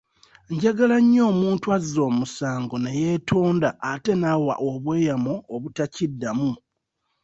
Njagala 0.53 0.97
nnyo 1.03 1.23
omuntu 1.31 1.65
azza 1.77 2.01
omusango 2.09 2.75
ne 2.79 2.91
yeetonda 3.01 3.69
ate 3.91 4.13
n'awa 4.17 4.53
obweyamo 4.69 5.33
obutakiddamu. 5.53 6.51